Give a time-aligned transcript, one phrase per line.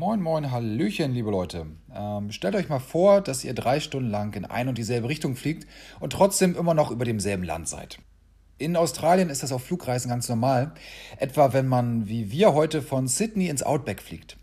[0.00, 1.66] Moin, moin, Hallöchen, liebe Leute.
[1.94, 5.36] Ähm, stellt euch mal vor, dass ihr drei Stunden lang in ein und dieselbe Richtung
[5.36, 5.68] fliegt
[6.00, 7.98] und trotzdem immer noch über demselben Land seid.
[8.56, 10.72] In Australien ist das auf Flugreisen ganz normal,
[11.18, 14.38] etwa wenn man wie wir heute von Sydney ins Outback fliegt.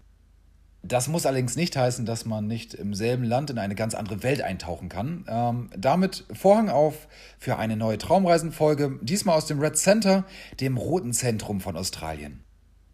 [0.83, 4.21] Das muss allerdings nicht heißen, dass man nicht im selben Land in eine ganz andere
[4.21, 5.25] Welt eintauchen kann.
[5.27, 7.07] Ähm, damit Vorhang auf
[7.39, 10.23] für eine neue Traumreisenfolge, diesmal aus dem Red Center,
[10.61, 12.43] dem roten Zentrum von Australien.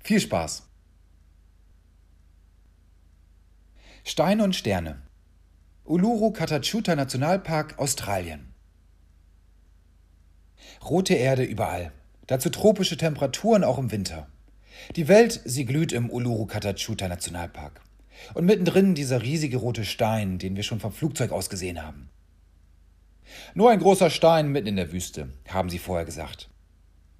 [0.01, 0.72] Viel Spaß!
[4.05, 5.01] Steine und Sterne.
[5.85, 8.53] Uluru Katachuta Nationalpark, Australien.
[10.83, 11.93] Rote Erde überall.
[12.27, 14.27] Dazu tropische Temperaturen auch im Winter.
[14.97, 17.79] Die Welt, sie glüht im Uluru Katachuta Nationalpark.
[18.33, 22.09] Und mittendrin dieser riesige rote Stein, den wir schon vom Flugzeug aus gesehen haben.
[23.53, 26.49] Nur ein großer Stein mitten in der Wüste, haben sie vorher gesagt.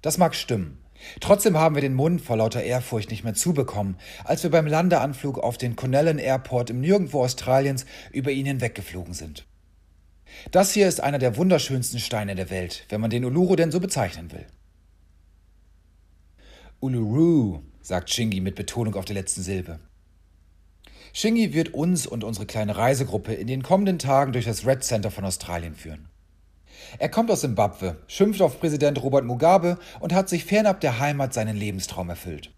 [0.02, 0.83] Das mag stimmen.
[1.20, 5.38] Trotzdem haben wir den Mund vor lauter Ehrfurcht nicht mehr zubekommen, als wir beim Landeanflug
[5.38, 9.46] auf den Conellen Airport im Nirgendwo Australiens über ihn hinweggeflogen sind.
[10.50, 13.80] Das hier ist einer der wunderschönsten Steine der Welt, wenn man den Uluru denn so
[13.80, 14.46] bezeichnen will.
[16.80, 19.78] Uluru, sagt Shingi mit Betonung auf der letzten Silbe.
[21.12, 25.10] Shingi wird uns und unsere kleine Reisegruppe in den kommenden Tagen durch das Red Center
[25.10, 26.08] von Australien führen.
[26.98, 31.34] Er kommt aus Simbabwe, schimpft auf Präsident Robert Mugabe und hat sich fernab der Heimat
[31.34, 32.52] seinen Lebenstraum erfüllt.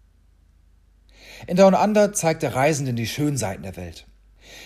[1.45, 4.07] In Down Under zeigt der Reisenden die schönen Seiten der Welt.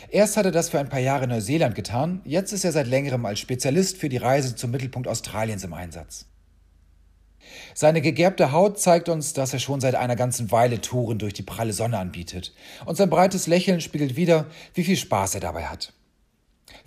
[0.10, 2.88] Erst hat er das für ein paar Jahre in Neuseeland getan, jetzt ist er seit
[2.88, 6.28] längerem als Spezialist für die Reise zum Mittelpunkt Australiens im Einsatz.
[7.74, 11.44] Seine gegerbte Haut zeigt uns, dass er schon seit einer ganzen Weile Touren durch die
[11.44, 12.54] pralle Sonne anbietet,
[12.86, 15.94] und sein breites Lächeln spiegelt wider, wie viel Spaß er dabei hat.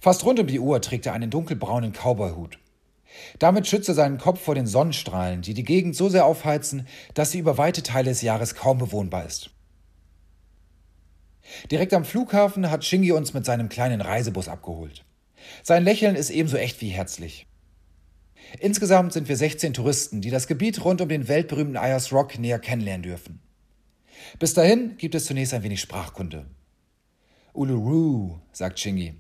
[0.00, 2.58] Fast rund um die Uhr trägt er einen dunkelbraunen Cowboyhut.
[3.38, 7.30] Damit schützt er seinen Kopf vor den Sonnenstrahlen, die die Gegend so sehr aufheizen, dass
[7.30, 9.50] sie über weite Teile des Jahres kaum bewohnbar ist.
[11.70, 15.04] Direkt am Flughafen hat Shingi uns mit seinem kleinen Reisebus abgeholt.
[15.62, 17.46] Sein Lächeln ist ebenso echt wie herzlich.
[18.60, 22.58] Insgesamt sind wir 16 Touristen, die das Gebiet rund um den weltberühmten Ayers Rock näher
[22.58, 23.40] kennenlernen dürfen.
[24.38, 26.46] Bis dahin gibt es zunächst ein wenig Sprachkunde.
[27.52, 29.14] Uluru, sagt Shingi.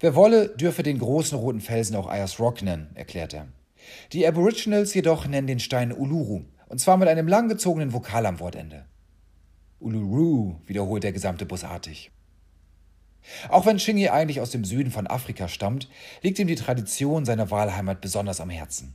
[0.00, 3.48] Wer wolle, dürfe den großen roten Felsen auch Ayers Rock nennen, erklärt er.
[4.12, 8.84] Die Aboriginals jedoch nennen den Stein Uluru, und zwar mit einem langgezogenen Vokal am Wortende.
[9.78, 12.10] Uluru, wiederholt der gesamte Bus artig.
[13.48, 15.88] Auch wenn Shingi eigentlich aus dem Süden von Afrika stammt,
[16.22, 18.94] liegt ihm die Tradition seiner Wahlheimat besonders am Herzen.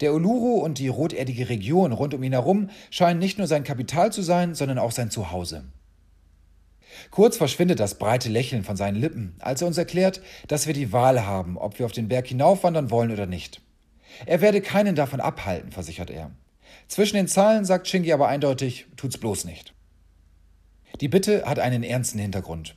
[0.00, 4.12] Der Uluru und die roterdige Region rund um ihn herum scheinen nicht nur sein Kapital
[4.12, 5.64] zu sein, sondern auch sein Zuhause.
[7.10, 10.92] Kurz verschwindet das breite Lächeln von seinen Lippen, als er uns erklärt, dass wir die
[10.92, 13.60] Wahl haben, ob wir auf den Berg hinaufwandern wollen oder nicht.
[14.24, 16.30] Er werde keinen davon abhalten, versichert er.
[16.88, 19.74] Zwischen den Zahlen sagt Shingi aber eindeutig, tut's bloß nicht.
[21.00, 22.76] Die Bitte hat einen ernsten Hintergrund.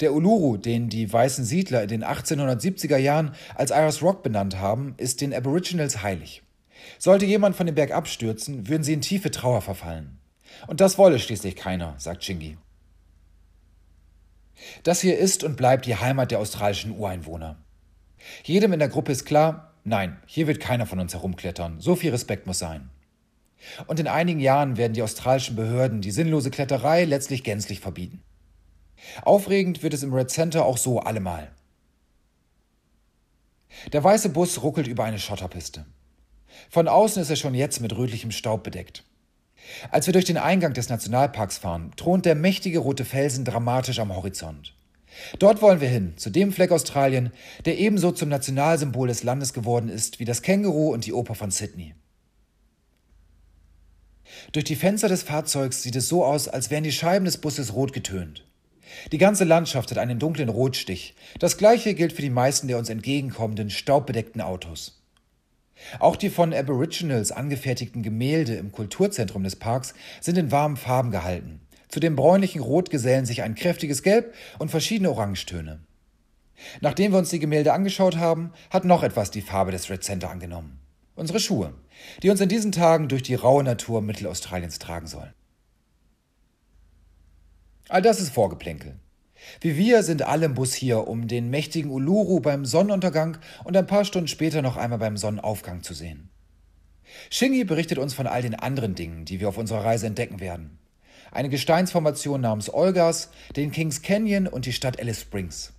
[0.00, 4.94] Der Uluru, den die weißen Siedler in den 1870er Jahren als Iris Rock benannt haben,
[4.98, 6.42] ist den Aboriginals heilig.
[6.98, 10.18] Sollte jemand von dem Berg abstürzen, würden sie in tiefe Trauer verfallen.
[10.66, 12.58] Und das wolle schließlich keiner, sagt Shingi.
[14.82, 17.56] Das hier ist und bleibt die Heimat der australischen Ureinwohner.
[18.44, 22.10] Jedem in der Gruppe ist klar, nein, hier wird keiner von uns herumklettern, so viel
[22.10, 22.90] Respekt muss sein.
[23.86, 28.22] Und in einigen Jahren werden die australischen Behörden die sinnlose Kletterei letztlich gänzlich verbieten.
[29.22, 31.50] Aufregend wird es im Red Center auch so allemal.
[33.92, 35.86] Der weiße Bus ruckelt über eine Schotterpiste.
[36.68, 39.04] Von außen ist er schon jetzt mit rötlichem Staub bedeckt.
[39.90, 44.14] Als wir durch den Eingang des Nationalparks fahren, thront der mächtige rote Felsen dramatisch am
[44.14, 44.74] Horizont.
[45.38, 47.32] Dort wollen wir hin, zu dem Fleck Australien,
[47.64, 51.50] der ebenso zum Nationalsymbol des Landes geworden ist wie das Känguru und die Oper von
[51.50, 51.94] Sydney.
[54.52, 57.74] Durch die Fenster des Fahrzeugs sieht es so aus, als wären die Scheiben des Busses
[57.74, 58.46] rot getönt.
[59.10, 61.14] Die ganze Landschaft hat einen dunklen Rotstich.
[61.38, 65.01] Das gleiche gilt für die meisten der uns entgegenkommenden staubbedeckten Autos.
[65.98, 71.60] Auch die von Aboriginals angefertigten Gemälde im Kulturzentrum des Parks sind in warmen Farben gehalten.
[71.88, 75.80] Zu dem bräunlichen Rot gesellen sich ein kräftiges Gelb und verschiedene Orangetöne.
[76.80, 80.30] Nachdem wir uns die Gemälde angeschaut haben, hat noch etwas die Farbe des Red Center
[80.30, 80.78] angenommen.
[81.14, 81.74] Unsere Schuhe,
[82.22, 85.34] die uns in diesen Tagen durch die raue Natur Mittelaustraliens tragen sollen.
[87.88, 88.98] All das ist Vorgeplänkel.
[89.60, 93.86] Wie wir sind alle im Bus hier, um den mächtigen Uluru beim Sonnenuntergang und ein
[93.86, 96.30] paar Stunden später noch einmal beim Sonnenaufgang zu sehen.
[97.30, 100.78] Shingi berichtet uns von all den anderen Dingen, die wir auf unserer Reise entdecken werden.
[101.30, 105.72] Eine Gesteinsformation namens Olgas, den Kings Canyon und die Stadt Alice Springs.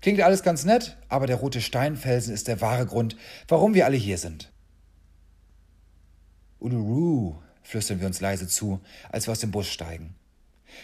[0.00, 3.16] Klingt alles ganz nett, aber der rote Steinfelsen ist der wahre Grund,
[3.48, 4.52] warum wir alle hier sind.
[6.60, 8.80] Uluru, flüstern wir uns leise zu,
[9.10, 10.14] als wir aus dem Bus steigen.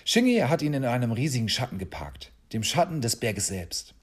[0.04, 3.94] Shingi hat ihn in einem riesigen Schatten geparkt, dem Schatten des Berges selbst.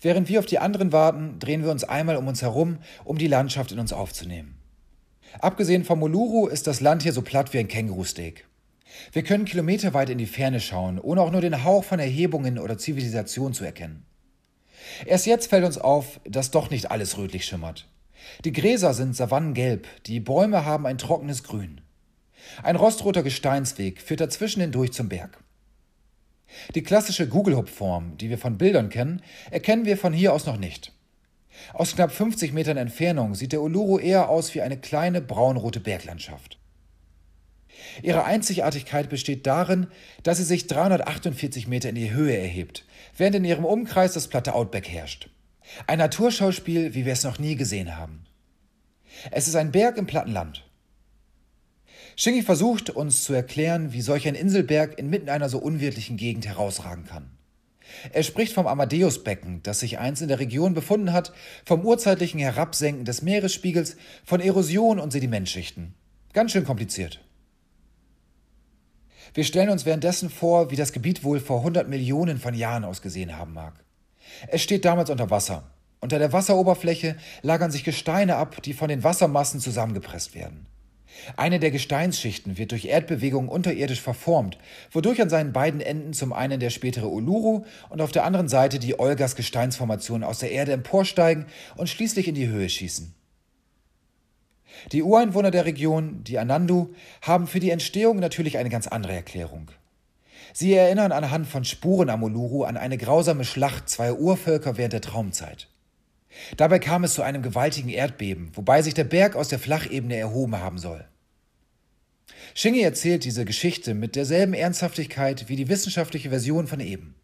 [0.00, 3.28] Während wir auf die anderen warten, drehen wir uns einmal um uns herum, um die
[3.28, 4.58] Landschaft in uns aufzunehmen.
[5.40, 8.46] Abgesehen vom Uluru ist das Land hier so platt wie ein Kängurusteak.
[9.12, 12.78] Wir können kilometerweit in die Ferne schauen, ohne auch nur den Hauch von Erhebungen oder
[12.78, 14.04] Zivilisation zu erkennen.
[15.04, 17.86] Erst jetzt fällt uns auf, dass doch nicht alles rötlich schimmert.
[18.44, 21.80] Die Gräser sind savannengelb, die Bäume haben ein trockenes Grün.
[22.62, 25.38] Ein rostroter Gesteinsweg führt dazwischen hindurch zum Berg.
[26.74, 30.92] Die klassische Google-Hub-Form, die wir von Bildern kennen, erkennen wir von hier aus noch nicht.
[31.74, 36.58] Aus knapp 50 Metern Entfernung sieht der Uluru eher aus wie eine kleine braunrote Berglandschaft.
[38.02, 39.88] Ihre Einzigartigkeit besteht darin,
[40.22, 42.84] dass sie sich 348 Meter in die Höhe erhebt,
[43.16, 45.30] während in ihrem Umkreis das platte Outback herrscht.
[45.86, 48.24] Ein Naturschauspiel, wie wir es noch nie gesehen haben.
[49.30, 50.32] Es ist ein Berg im platten
[52.20, 57.04] Shingi versucht uns zu erklären, wie solch ein Inselberg inmitten einer so unwirtlichen Gegend herausragen
[57.04, 57.30] kann.
[58.12, 61.32] Er spricht vom Amadeusbecken, das sich einst in der Region befunden hat,
[61.64, 65.94] vom urzeitlichen Herabsenken des Meeresspiegels, von Erosion und Sedimentschichten.
[66.32, 67.24] Ganz schön kompliziert.
[69.32, 73.36] Wir stellen uns währenddessen vor, wie das Gebiet wohl vor 100 Millionen von Jahren ausgesehen
[73.36, 73.84] haben mag.
[74.48, 75.70] Es steht damals unter Wasser.
[76.00, 80.66] Unter der Wasseroberfläche lagern sich Gesteine ab, die von den Wassermassen zusammengepresst werden.
[81.36, 84.58] Eine der Gesteinsschichten wird durch Erdbewegungen unterirdisch verformt,
[84.90, 88.78] wodurch an seinen beiden Enden zum einen der spätere Uluru und auf der anderen Seite
[88.78, 93.14] die Olgas Gesteinsformationen aus der Erde emporsteigen und schließlich in die Höhe schießen.
[94.92, 99.70] Die Ureinwohner der Region, die Anandu, haben für die Entstehung natürlich eine ganz andere Erklärung.
[100.52, 105.00] Sie erinnern anhand von Spuren am Uluru an eine grausame Schlacht zweier Urvölker während der
[105.00, 105.68] Traumzeit.
[106.56, 110.56] Dabei kam es zu einem gewaltigen Erdbeben, wobei sich der Berg aus der Flachebene erhoben
[110.58, 111.06] haben soll.
[112.54, 117.14] Shingi erzählt diese Geschichte mit derselben Ernsthaftigkeit wie die wissenschaftliche Version von eben.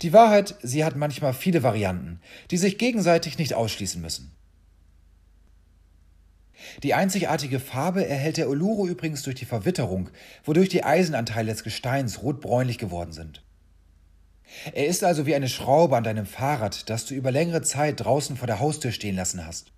[0.00, 2.20] Die Wahrheit, sie hat manchmal viele Varianten,
[2.50, 4.32] die sich gegenseitig nicht ausschließen müssen.
[6.82, 10.10] Die einzigartige Farbe erhält der Uluru übrigens durch die Verwitterung,
[10.44, 13.42] wodurch die Eisenanteile des Gesteins rotbräunlich geworden sind.
[14.74, 18.36] Er ist also wie eine Schraube an deinem Fahrrad, das du über längere Zeit draußen
[18.36, 19.72] vor der Haustür stehen lassen hast.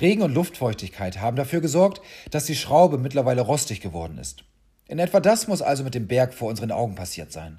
[0.00, 4.44] Regen und Luftfeuchtigkeit haben dafür gesorgt, dass die Schraube mittlerweile rostig geworden ist.
[4.86, 7.58] In etwa das muss also mit dem Berg vor unseren Augen passiert sein.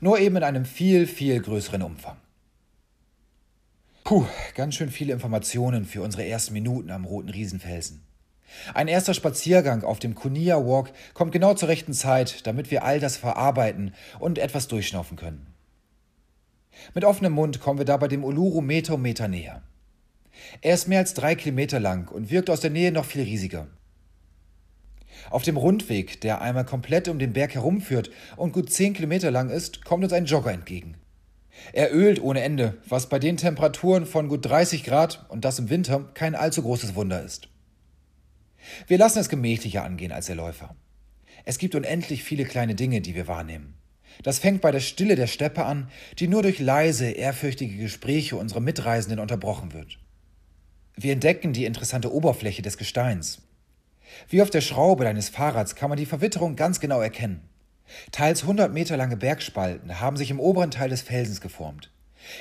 [0.00, 2.16] Nur eben in einem viel, viel größeren Umfang.
[4.04, 8.02] Puh, ganz schön viele Informationen für unsere ersten Minuten am Roten Riesenfelsen.
[8.74, 13.00] Ein erster Spaziergang auf dem Kunia Walk kommt genau zur rechten Zeit, damit wir all
[13.00, 15.46] das verarbeiten und etwas durchschnaufen können.
[16.94, 19.62] Mit offenem Mund kommen wir dabei dem Uluru Meter um Meter näher.
[20.60, 23.68] Er ist mehr als drei Kilometer lang und wirkt aus der Nähe noch viel riesiger.
[25.30, 29.48] Auf dem Rundweg, der einmal komplett um den Berg herumführt und gut zehn Kilometer lang
[29.48, 30.96] ist, kommt uns ein Jogger entgegen.
[31.72, 35.70] Er ölt ohne Ende, was bei den Temperaturen von gut 30 Grad und das im
[35.70, 37.48] Winter kein allzu großes Wunder ist.
[38.86, 40.76] Wir lassen es gemächlicher angehen als der Läufer.
[41.44, 43.74] Es gibt unendlich viele kleine Dinge, die wir wahrnehmen.
[44.22, 48.60] Das fängt bei der Stille der Steppe an, die nur durch leise, ehrfürchtige Gespräche unserer
[48.60, 49.98] Mitreisenden unterbrochen wird.
[50.96, 53.42] Wir entdecken die interessante Oberfläche des Gesteins.
[54.28, 57.42] Wie auf der Schraube deines Fahrrads kann man die Verwitterung ganz genau erkennen.
[58.12, 61.90] Teils 100 Meter lange Bergspalten haben sich im oberen Teil des Felsens geformt.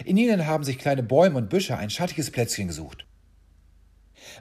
[0.04, 3.06] In ihnen haben sich kleine Bäume und Büsche ein schattiges Plätzchen gesucht.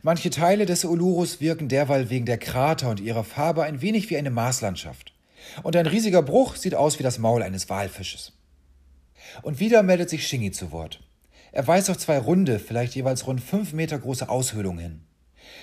[0.03, 4.17] Manche Teile des Ulurus wirken derweil wegen der Krater und ihrer Farbe ein wenig wie
[4.17, 5.13] eine Marslandschaft.
[5.63, 8.33] Und ein riesiger Bruch sieht aus wie das Maul eines Walfisches.
[9.43, 11.01] Und wieder meldet sich Shingi zu Wort.
[11.53, 15.01] Er weist auf zwei runde, vielleicht jeweils rund fünf Meter große Aushöhlungen hin.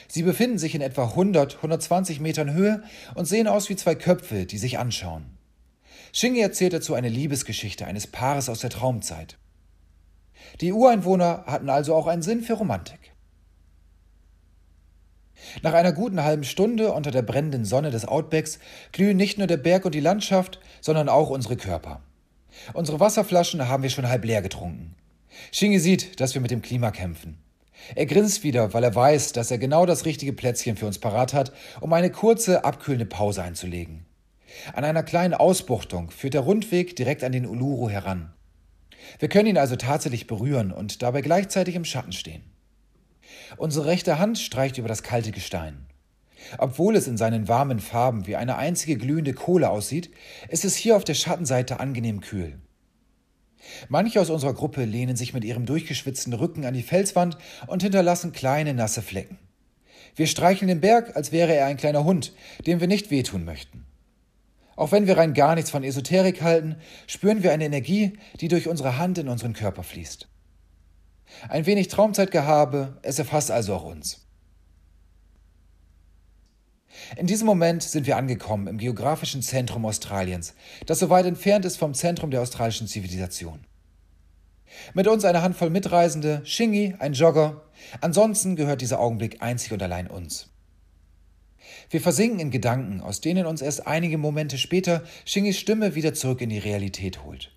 [0.07, 2.83] Sie befinden sich in etwa 100, 120 Metern Höhe
[3.15, 5.37] und sehen aus wie zwei Köpfe, die sich anschauen.
[6.13, 9.37] Shingi erzählt dazu eine Liebesgeschichte eines Paares aus der Traumzeit.
[10.59, 13.10] Die Ureinwohner hatten also auch einen Sinn für Romantik.
[15.61, 18.59] Nach einer guten halben Stunde unter der brennenden Sonne des Outbacks
[18.91, 22.01] glühen nicht nur der Berg und die Landschaft, sondern auch unsere Körper.
[22.73, 24.95] Unsere Wasserflaschen haben wir schon halb leer getrunken.
[25.51, 27.37] Shingi sieht, dass wir mit dem Klima kämpfen.
[27.95, 31.33] Er grinst wieder, weil er weiß, dass er genau das richtige Plätzchen für uns parat
[31.33, 34.05] hat, um eine kurze, abkühlende Pause einzulegen.
[34.73, 38.33] An einer kleinen Ausbuchtung führt der Rundweg direkt an den Uluru heran.
[39.19, 42.43] Wir können ihn also tatsächlich berühren und dabei gleichzeitig im Schatten stehen.
[43.57, 45.85] Unsere rechte Hand streicht über das kalte Gestein.
[46.57, 50.11] Obwohl es in seinen warmen Farben wie eine einzige glühende Kohle aussieht,
[50.49, 52.59] ist es hier auf der Schattenseite angenehm kühl.
[53.89, 58.31] Manche aus unserer Gruppe lehnen sich mit ihrem durchgeschwitzten Rücken an die Felswand und hinterlassen
[58.31, 59.37] kleine nasse Flecken.
[60.15, 62.33] Wir streicheln den Berg, als wäre er ein kleiner Hund,
[62.65, 63.85] dem wir nicht wehtun möchten.
[64.75, 68.67] Auch wenn wir rein gar nichts von Esoterik halten, spüren wir eine Energie, die durch
[68.67, 70.27] unsere Hand in unseren Körper fließt.
[71.49, 74.25] Ein wenig Traumzeitgehabe, es erfasst also auch uns.
[77.17, 80.53] In diesem Moment sind wir angekommen im geografischen Zentrum Australiens,
[80.85, 83.65] das so weit entfernt ist vom Zentrum der australischen Zivilisation.
[84.93, 87.61] Mit uns eine Handvoll Mitreisende, Shingi, ein Jogger.
[87.99, 90.49] Ansonsten gehört dieser Augenblick einzig und allein uns.
[91.89, 96.41] Wir versinken in Gedanken, aus denen uns erst einige Momente später Shingis Stimme wieder zurück
[96.41, 97.51] in die Realität holt.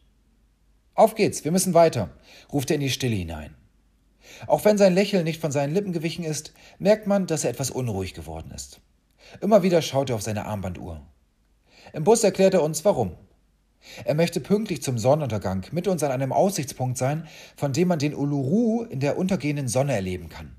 [0.95, 2.11] Auf geht's, wir müssen weiter,
[2.52, 3.54] ruft er in die Stille hinein.
[4.47, 7.71] Auch wenn sein Lächeln nicht von seinen Lippen gewichen ist, merkt man, dass er etwas
[7.71, 8.81] unruhig geworden ist.
[9.41, 11.00] Immer wieder schaut er auf seine Armbanduhr.
[11.93, 13.17] Im Bus erklärt er uns, warum.
[14.05, 17.26] Er möchte pünktlich zum Sonnenuntergang mit uns an einem Aussichtspunkt sein,
[17.57, 20.57] von dem man den Uluru in der untergehenden Sonne erleben kann.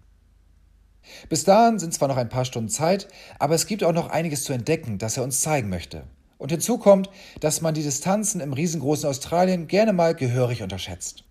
[1.30, 3.08] Bis dahin sind zwar noch ein paar Stunden Zeit,
[3.40, 6.04] aber es gibt auch noch einiges zu entdecken, das er uns zeigen möchte.
[6.38, 11.25] Und hinzu kommt, dass man die Distanzen im riesengroßen Australien gerne mal gehörig unterschätzt.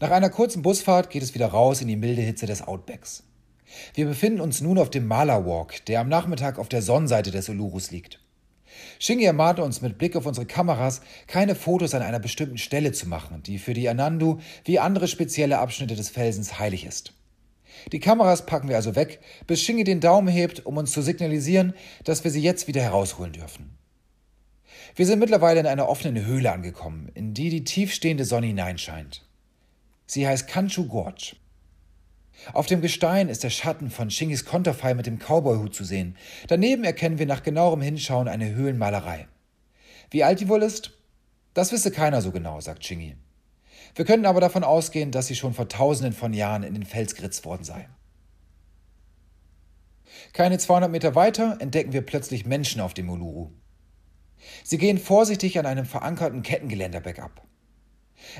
[0.00, 3.22] Nach einer kurzen Busfahrt geht es wieder raus in die milde Hitze des Outbacks.
[3.94, 7.48] Wir befinden uns nun auf dem Mala Walk, der am Nachmittag auf der Sonnenseite des
[7.48, 8.20] Ulurus liegt.
[8.98, 13.08] Shingi ermahnte uns mit Blick auf unsere Kameras, keine Fotos an einer bestimmten Stelle zu
[13.08, 17.12] machen, die für die Anandu wie andere spezielle Abschnitte des Felsens heilig ist.
[17.92, 21.74] Die Kameras packen wir also weg, bis Shingi den Daumen hebt, um uns zu signalisieren,
[22.04, 23.76] dass wir sie jetzt wieder herausholen dürfen.
[24.96, 29.23] Wir sind mittlerweile in einer offenen Höhle angekommen, in die die tiefstehende Sonne hineinscheint.
[30.06, 31.36] Sie heißt Kanchu Gorge.
[32.52, 36.16] Auf dem Gestein ist der Schatten von Shingis Konterfei mit dem Cowboyhut zu sehen.
[36.48, 39.28] Daneben erkennen wir nach genauerem Hinschauen eine Höhlenmalerei.
[40.10, 40.92] Wie alt die wohl ist?
[41.54, 43.16] Das wisse keiner so genau, sagt Shingi.
[43.94, 47.14] Wir können aber davon ausgehen, dass sie schon vor tausenden von Jahren in den Fels
[47.14, 47.88] geritzt worden sei.
[50.32, 53.52] Keine 200 Meter weiter entdecken wir plötzlich Menschen auf dem Uluru.
[54.64, 57.46] Sie gehen vorsichtig an einem verankerten Kettengeländer bergab.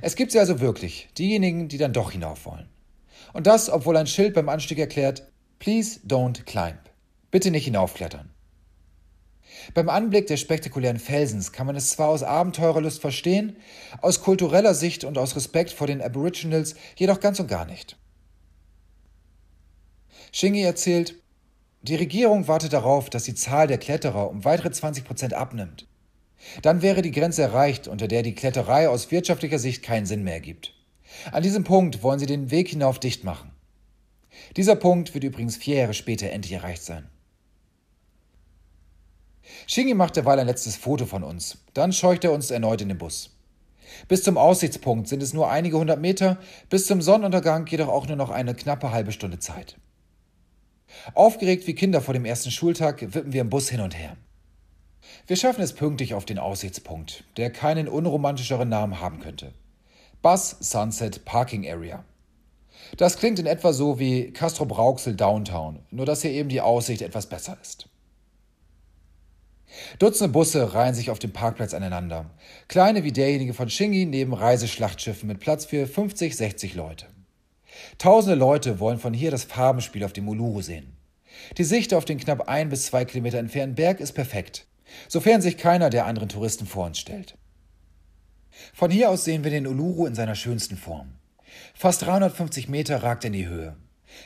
[0.03, 2.69] Es gibt sie also wirklich, diejenigen, die dann doch hinauf wollen.
[3.33, 6.79] Und das, obwohl ein Schild beim Anstieg erklärt, Please don't climb.
[7.31, 8.31] Bitte nicht hinaufklettern.
[9.73, 13.57] Beim Anblick des spektakulären Felsens kann man es zwar aus Abenteurerlust verstehen,
[14.03, 17.97] aus kultureller Sicht und aus Respekt vor den Aboriginals jedoch ganz und gar nicht.
[20.33, 21.15] Shingi erzählt,
[21.83, 25.87] die Regierung wartet darauf, dass die Zahl der Kletterer um weitere 20 Prozent abnimmt.
[26.63, 30.35] Dann wäre die Grenze erreicht, unter der die Kletterei aus wirtschaftlicher Sicht keinen Sinn mehr
[30.35, 30.75] ergibt.
[31.33, 33.51] An diesem Punkt wollen sie den Weg hinauf dicht machen.
[34.57, 37.09] Dieser Punkt wird übrigens vier Jahre später endlich erreicht sein.
[39.67, 41.59] Shingi macht derweil ein letztes Foto von uns.
[41.75, 43.31] Dann scheucht er uns erneut in den Bus.
[44.09, 48.17] Bis zum Aussichtspunkt sind es nur einige hundert Meter, bis zum Sonnenuntergang jedoch auch nur
[48.17, 49.77] noch eine knappe halbe Stunde Zeit.
[51.15, 54.17] Aufgeregt wie Kinder vor dem ersten Schultag wippen wir im Bus hin und her.
[55.27, 59.53] Wir schaffen es pünktlich auf den Aussichtspunkt, der keinen unromantischeren Namen haben könnte.
[60.23, 62.05] Bus Sunset Parking Area.
[62.97, 67.03] Das klingt in etwa so wie Castro Brauxel Downtown, nur dass hier eben die Aussicht
[67.03, 67.89] etwas besser ist.
[69.99, 72.31] Dutzende Busse reihen sich auf dem Parkplatz aneinander.
[72.69, 77.07] Kleine wie derjenige von Shingi neben Reiseschlachtschiffen mit Platz für 50, 60 Leute.
[77.99, 80.97] Tausende Leute wollen von hier das Farbenspiel auf dem Uluru sehen.
[81.59, 84.67] Die Sicht auf den knapp ein bis zwei Kilometer entfernten Berg ist perfekt,
[85.09, 87.37] sofern sich keiner der anderen Touristen vor uns stellt.
[88.73, 91.15] Von hier aus sehen wir den Uluru in seiner schönsten Form.
[91.75, 93.77] Fast 350 Meter ragt er in die Höhe.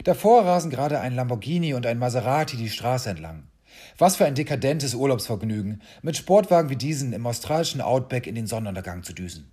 [0.05, 3.45] Davor rasen gerade ein Lamborghini und ein Maserati die Straße entlang.
[3.97, 9.03] Was für ein dekadentes Urlaubsvergnügen, mit Sportwagen wie diesen im australischen Outback in den Sonnenuntergang
[9.03, 9.51] zu düsen.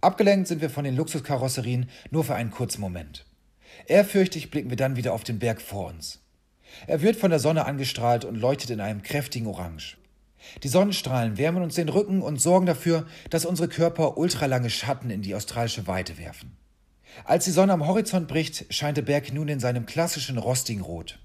[0.00, 3.24] Abgelenkt sind wir von den Luxuskarosserien nur für einen kurzen Moment.
[3.86, 6.23] Ehrfürchtig blicken wir dann wieder auf den Berg vor uns.
[6.86, 9.96] Er wird von der Sonne angestrahlt und leuchtet in einem kräftigen Orange.
[10.62, 15.22] Die Sonnenstrahlen wärmen uns den Rücken und sorgen dafür, dass unsere Körper ultralange Schatten in
[15.22, 16.56] die australische Weite werfen.
[17.24, 21.18] Als die Sonne am Horizont bricht, scheint der Berg nun in seinem klassischen rostigen Rot.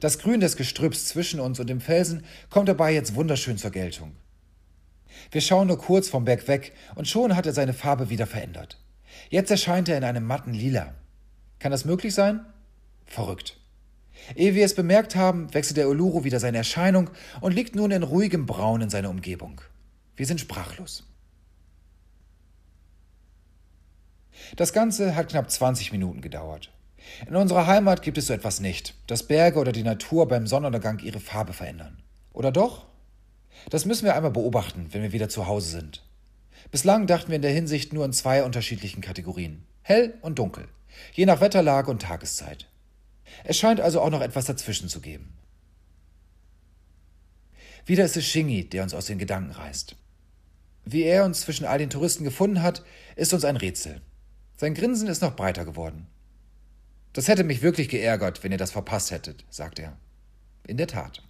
[0.00, 4.16] Das Grün des Gestrüpps zwischen uns und dem Felsen kommt dabei jetzt wunderschön zur Geltung.
[5.30, 8.82] Wir schauen nur kurz vom Berg weg und schon hat er seine Farbe wieder verändert.
[9.30, 10.94] Jetzt erscheint er in einem matten Lila.
[11.58, 12.44] Kann das möglich sein?
[13.06, 13.58] Verrückt.
[14.34, 18.02] Ehe wir es bemerkt haben, wechselt der Uluru wieder seine Erscheinung und liegt nun in
[18.02, 19.60] ruhigem Braun in seiner Umgebung.
[20.16, 21.04] Wir sind sprachlos.
[24.56, 26.72] Das Ganze hat knapp 20 Minuten gedauert.
[27.26, 30.98] In unserer Heimat gibt es so etwas nicht, dass Berge oder die Natur beim Sonnenuntergang
[31.00, 32.02] ihre Farbe verändern.
[32.32, 32.86] Oder doch?
[33.70, 36.02] Das müssen wir einmal beobachten, wenn wir wieder zu Hause sind.
[36.70, 39.64] Bislang dachten wir in der Hinsicht nur in zwei unterschiedlichen Kategorien.
[39.82, 40.68] Hell und dunkel.
[41.12, 42.68] Je nach Wetterlage und Tageszeit.
[43.44, 45.36] Es scheint also auch noch etwas dazwischen zu geben.
[47.84, 49.96] Wieder ist es Shingi, der uns aus den Gedanken reißt.
[50.84, 52.84] Wie er uns zwischen all den Touristen gefunden hat,
[53.16, 54.00] ist uns ein Rätsel.
[54.56, 56.06] Sein Grinsen ist noch breiter geworden.
[57.12, 59.96] Das hätte mich wirklich geärgert, wenn ihr das verpasst hättet, sagt er.
[60.66, 61.22] In der Tat.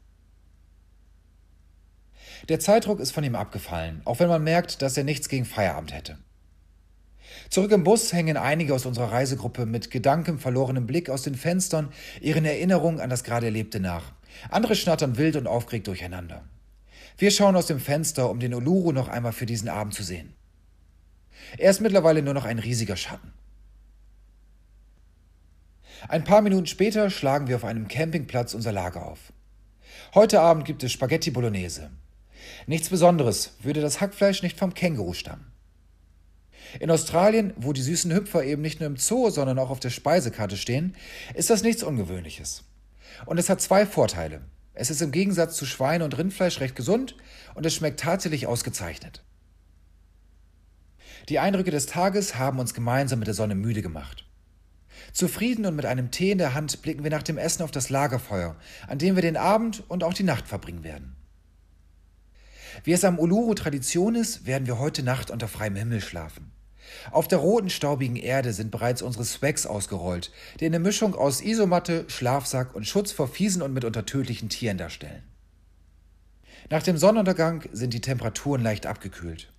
[2.49, 5.93] Der Zeitdruck ist von ihm abgefallen, auch wenn man merkt, dass er nichts gegen Feierabend
[5.93, 6.19] hätte.
[7.51, 11.91] Zurück im Bus hängen einige aus unserer Reisegruppe mit gedankem verlorenem Blick aus den Fenstern
[12.21, 14.13] ihren Erinnerungen an das gerade Erlebte nach.
[14.51, 16.45] Andere schnattern wild und aufgeregt durcheinander.
[17.19, 20.35] Wir schauen aus dem Fenster, um den Uluru noch einmal für diesen Abend zu sehen.
[21.57, 23.33] Er ist mittlerweile nur noch ein riesiger Schatten.
[26.09, 29.33] Ein paar Minuten später schlagen wir auf einem Campingplatz unser Lager auf.
[30.15, 31.91] Heute Abend gibt es Spaghetti Bolognese.
[32.67, 35.56] Nichts Besonderes, würde das Hackfleisch nicht vom Känguru stammen.
[36.81, 39.91] In Australien, wo die süßen Hüpfer eben nicht nur im Zoo, sondern auch auf der
[39.91, 40.95] Speisekarte stehen,
[41.35, 42.65] ist das nichts Ungewöhnliches.
[43.25, 44.43] Und es hat zwei Vorteile.
[44.75, 47.17] Es ist im Gegensatz zu Schweine- und Rindfleisch recht gesund
[47.55, 49.25] und es schmeckt tatsächlich ausgezeichnet.
[51.29, 54.27] Die Eindrücke des Tages haben uns gemeinsam mit der Sonne müde gemacht.
[55.13, 57.89] Zufrieden und mit einem Tee in der Hand blicken wir nach dem Essen auf das
[57.89, 58.57] Lagerfeuer,
[58.87, 61.17] an dem wir den Abend und auch die Nacht verbringen werden.
[62.85, 66.53] Wie es am Uluru Tradition ist, werden wir heute Nacht unter freiem Himmel schlafen.
[67.11, 72.05] Auf der roten, staubigen Erde sind bereits unsere Swags ausgerollt, die eine Mischung aus Isomatte,
[72.09, 75.23] Schlafsack und Schutz vor fiesen und mitunter tödlichen Tieren darstellen.
[76.71, 79.53] Nach dem Sonnenuntergang sind die Temperaturen leicht abgekühlt.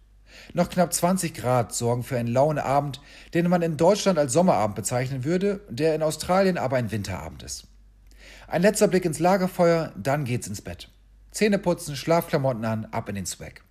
[0.53, 3.01] Noch knapp 20 Grad sorgen für einen lauen Abend,
[3.33, 7.67] den man in Deutschland als Sommerabend bezeichnen würde, der in Australien aber ein Winterabend ist.
[8.47, 10.89] Ein letzter Blick ins Lagerfeuer, dann geht's ins Bett.
[11.31, 13.61] Zähne putzen, Schlafklamotten an, ab in den Swag.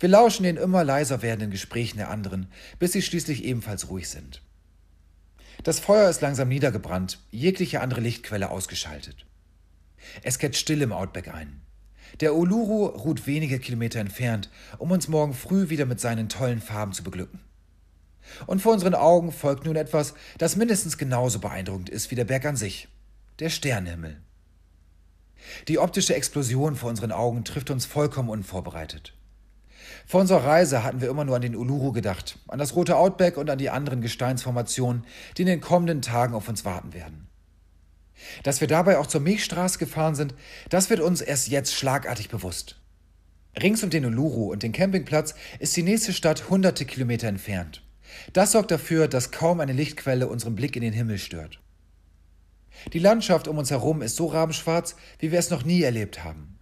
[0.00, 4.42] Wir lauschen den immer leiser werdenden Gesprächen der anderen, bis sie schließlich ebenfalls ruhig sind.
[5.62, 9.26] Das Feuer ist langsam niedergebrannt, jegliche andere Lichtquelle ausgeschaltet.
[10.22, 11.62] Es kehrt still im Outback ein.
[12.20, 16.92] Der Uluru ruht wenige Kilometer entfernt, um uns morgen früh wieder mit seinen tollen Farben
[16.92, 17.40] zu beglücken.
[18.46, 22.44] Und vor unseren Augen folgt nun etwas, das mindestens genauso beeindruckend ist wie der Berg
[22.46, 22.88] an sich,
[23.38, 24.20] der Sternenhimmel.
[25.68, 29.14] Die optische Explosion vor unseren Augen trifft uns vollkommen unvorbereitet.
[30.06, 33.36] Vor unserer Reise hatten wir immer nur an den Uluru gedacht, an das rote Outback
[33.36, 35.04] und an die anderen Gesteinsformationen,
[35.36, 37.28] die in den kommenden Tagen auf uns warten werden.
[38.42, 40.34] Dass wir dabei auch zur Milchstraße gefahren sind,
[40.68, 42.80] das wird uns erst jetzt schlagartig bewusst.
[43.60, 47.82] Rings um den Uluru und den Campingplatz ist die nächste Stadt hunderte Kilometer entfernt.
[48.32, 51.60] Das sorgt dafür, dass kaum eine Lichtquelle unseren Blick in den Himmel stört.
[52.92, 56.53] Die Landschaft um uns herum ist so rabenschwarz, wie wir es noch nie erlebt haben.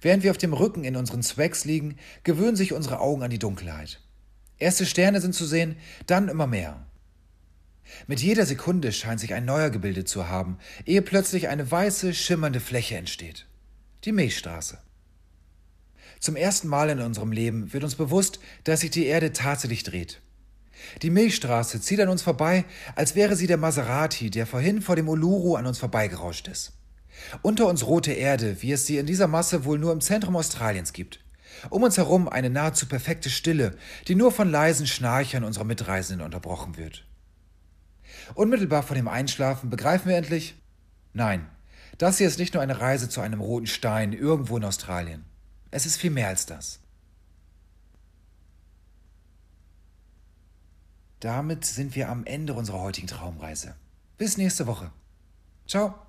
[0.00, 3.38] Während wir auf dem Rücken in unseren Swags liegen, gewöhnen sich unsere Augen an die
[3.38, 4.00] Dunkelheit.
[4.58, 6.86] Erste Sterne sind zu sehen, dann immer mehr.
[8.06, 12.60] Mit jeder Sekunde scheint sich ein neuer gebildet zu haben, ehe plötzlich eine weiße, schimmernde
[12.60, 13.46] Fläche entsteht.
[14.04, 14.78] Die Milchstraße.
[16.18, 20.20] Zum ersten Mal in unserem Leben wird uns bewusst, dass sich die Erde tatsächlich dreht.
[21.02, 25.08] Die Milchstraße zieht an uns vorbei, als wäre sie der Maserati, der vorhin vor dem
[25.08, 26.72] Uluru an uns vorbeigerauscht ist.
[27.42, 30.92] Unter uns rote Erde, wie es sie in dieser Masse wohl nur im Zentrum Australiens
[30.92, 31.20] gibt.
[31.70, 33.76] Um uns herum eine nahezu perfekte Stille,
[34.08, 37.06] die nur von leisen Schnarchern unserer Mitreisenden unterbrochen wird.
[38.34, 40.54] Unmittelbar vor dem Einschlafen begreifen wir endlich,
[41.12, 41.48] nein,
[41.98, 45.24] das hier ist nicht nur eine Reise zu einem roten Stein irgendwo in Australien.
[45.70, 46.80] Es ist viel mehr als das.
[51.20, 53.74] Damit sind wir am Ende unserer heutigen Traumreise.
[54.18, 54.92] Bis nächste Woche.
[55.66, 56.05] Ciao.